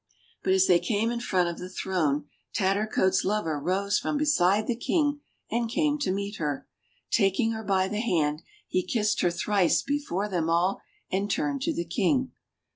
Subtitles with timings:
[0.43, 4.75] But as they came in front of the throne Tattercoats' lover rose from beside the
[4.75, 6.67] King, and came to meet her.
[7.11, 11.73] Taking her by the hand, he kissed her thrice before them all, and turned to
[11.75, 12.31] the King.